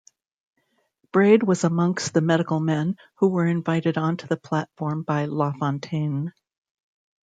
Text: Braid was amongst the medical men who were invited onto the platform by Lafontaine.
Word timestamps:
Braid 1.11 1.43
was 1.43 1.63
amongst 1.63 2.15
the 2.15 2.21
medical 2.21 2.59
men 2.59 2.95
who 3.19 3.27
were 3.29 3.45
invited 3.45 3.99
onto 3.99 4.25
the 4.25 4.35
platform 4.35 5.03
by 5.03 5.25
Lafontaine. 5.25 6.33